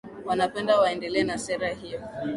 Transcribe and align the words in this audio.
wanapenda 0.25 0.79
waendelee 0.79 1.23
na 1.23 1.37
sera 1.37 1.67
hiyo 1.69 2.01